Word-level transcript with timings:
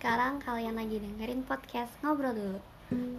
kalian 0.00 0.80
lagi 0.80 0.96
dengerin 0.96 1.44
podcast 1.44 1.92
Ngobrol 2.00 2.32
Dulu 2.32 2.60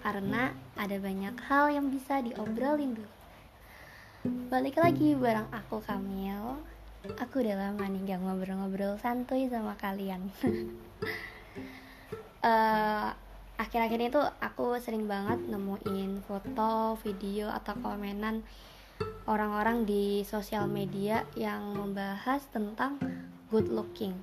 Karena 0.00 0.56
ada 0.72 0.96
banyak 0.96 1.36
hal 1.44 1.68
yang 1.68 1.92
bisa 1.92 2.24
diobrolin 2.24 2.96
dulu. 2.96 3.12
Balik 4.48 4.80
lagi 4.80 5.12
bareng 5.12 5.52
aku 5.52 5.84
Kamil. 5.84 6.64
Aku 7.20 7.44
udah 7.44 7.60
lama 7.60 7.84
nih 7.84 8.08
gak 8.08 8.24
ngobrol-ngobrol 8.24 8.96
santuy 9.04 9.52
sama 9.52 9.76
kalian. 9.76 10.32
Uh, 12.40 13.12
Akhir-akhir 13.62 13.98
ini 14.00 14.08
tuh 14.08 14.24
aku 14.40 14.80
sering 14.80 15.04
banget 15.04 15.44
nemuin 15.44 16.24
foto, 16.24 16.96
video, 17.04 17.52
atau 17.52 17.76
komenan 17.84 18.40
orang-orang 19.28 19.84
di 19.84 20.24
sosial 20.24 20.66
media 20.72 21.28
yang 21.36 21.76
membahas 21.76 22.42
tentang 22.48 22.96
good 23.52 23.68
looking 23.68 24.16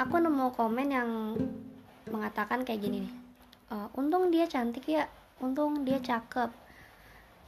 aku 0.00 0.16
nemu 0.16 0.56
komen 0.56 0.88
yang 0.88 1.36
mengatakan 2.08 2.64
kayak 2.64 2.80
gini 2.80 3.04
nih 3.04 3.14
e, 3.68 3.76
untung 4.00 4.32
dia 4.32 4.48
cantik 4.48 4.88
ya 4.88 5.04
untung 5.40 5.82
dia 5.84 5.98
cakep. 5.98 6.52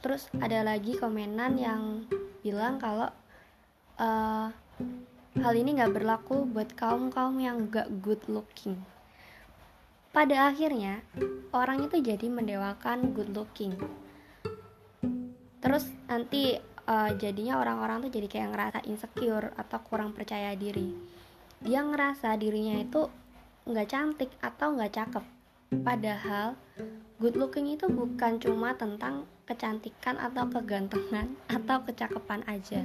Terus 0.03 0.27
ada 0.35 0.67
lagi 0.67 0.99
komenan 0.99 1.55
yang 1.55 2.03
bilang 2.43 2.75
kalau 2.75 3.07
uh, 3.95 4.51
hal 5.39 5.53
ini 5.55 5.79
nggak 5.79 5.95
berlaku 5.95 6.43
buat 6.43 6.75
kaum 6.75 7.07
kaum 7.07 7.39
yang 7.39 7.71
gak 7.71 7.87
good 8.03 8.19
looking. 8.27 8.75
Pada 10.11 10.51
akhirnya 10.51 10.99
orang 11.55 11.87
itu 11.87 12.03
jadi 12.03 12.27
mendewakan 12.27 13.15
good 13.15 13.31
looking. 13.31 13.79
Terus 15.63 15.87
nanti 16.11 16.59
uh, 16.83 17.15
jadinya 17.15 17.63
orang-orang 17.63 18.03
tuh 18.03 18.11
jadi 18.11 18.27
kayak 18.27 18.49
ngerasa 18.51 18.79
insecure 18.83 19.55
atau 19.55 19.79
kurang 19.87 20.11
percaya 20.11 20.51
diri 20.59 20.91
dia 21.63 21.79
ngerasa 21.79 22.35
dirinya 22.35 22.83
itu 22.83 23.07
nggak 23.63 23.87
cantik 23.87 24.31
atau 24.43 24.75
nggak 24.75 24.91
cakep. 24.91 25.23
Padahal 25.81 26.59
good 27.23 27.39
looking 27.39 27.71
itu 27.71 27.87
bukan 27.87 28.35
cuma 28.43 28.75
tentang 28.75 29.23
kecantikan 29.47 30.19
atau 30.19 30.43
kegantengan 30.51 31.39
atau 31.55 31.79
kecakapan 31.87 32.43
aja. 32.51 32.83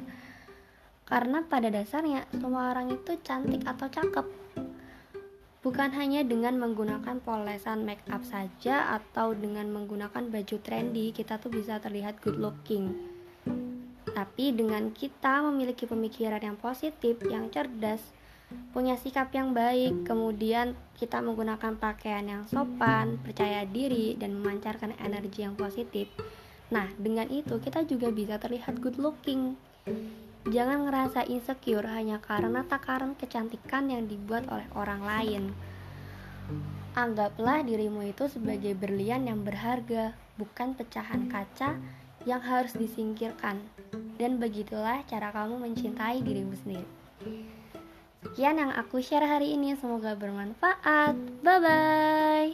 Karena 1.10 1.42
pada 1.42 1.74
dasarnya 1.74 2.30
semua 2.30 2.70
orang 2.70 2.94
itu 2.94 3.18
cantik 3.26 3.66
atau 3.66 3.90
cakep. 3.90 4.26
Bukan 5.58 5.90
hanya 5.98 6.22
dengan 6.22 6.54
menggunakan 6.62 7.18
polesan 7.18 7.82
make 7.82 8.06
up 8.14 8.22
saja 8.22 8.94
atau 8.94 9.34
dengan 9.34 9.66
menggunakan 9.74 10.30
baju 10.30 10.56
trendy 10.62 11.10
kita 11.10 11.42
tuh 11.42 11.50
bisa 11.50 11.82
terlihat 11.82 12.22
good 12.22 12.38
looking. 12.38 12.94
Tapi 14.06 14.54
dengan 14.54 14.94
kita 14.94 15.42
memiliki 15.50 15.84
pemikiran 15.84 16.38
yang 16.38 16.54
positif 16.54 17.18
yang 17.26 17.50
cerdas 17.50 18.17
punya 18.72 18.96
sikap 18.96 19.28
yang 19.36 19.52
baik, 19.52 20.08
kemudian 20.08 20.72
kita 20.96 21.20
menggunakan 21.20 21.76
pakaian 21.76 22.24
yang 22.24 22.42
sopan, 22.48 23.20
percaya 23.20 23.68
diri, 23.68 24.16
dan 24.16 24.36
memancarkan 24.40 24.96
energi 25.00 25.44
yang 25.44 25.52
positif. 25.56 26.08
Nah, 26.68 26.88
dengan 27.00 27.28
itu 27.32 27.56
kita 27.60 27.84
juga 27.84 28.12
bisa 28.12 28.36
terlihat 28.36 28.80
good 28.80 28.96
looking. 29.00 29.56
Jangan 30.48 30.88
ngerasa 30.88 31.28
insecure 31.28 31.84
hanya 31.88 32.20
karena 32.24 32.64
takaran 32.64 33.12
kecantikan 33.16 33.88
yang 33.92 34.08
dibuat 34.08 34.48
oleh 34.48 34.68
orang 34.76 35.02
lain. 35.04 35.42
Anggaplah 36.96 37.60
dirimu 37.64 38.08
itu 38.08 38.32
sebagai 38.32 38.72
berlian 38.72 39.28
yang 39.28 39.44
berharga, 39.44 40.16
bukan 40.40 40.72
pecahan 40.72 41.28
kaca 41.28 41.76
yang 42.24 42.40
harus 42.40 42.72
disingkirkan. 42.76 43.60
Dan 44.16 44.40
begitulah 44.40 45.04
cara 45.04 45.30
kamu 45.32 45.60
mencintai 45.62 46.24
dirimu 46.24 46.56
sendiri. 46.58 46.88
Sekian 48.28 48.60
yang 48.60 48.72
aku 48.76 49.00
share 49.00 49.24
hari 49.24 49.56
ini, 49.56 49.72
semoga 49.80 50.12
bermanfaat. 50.12 51.16
Bye 51.40 51.58
bye. 51.64 52.48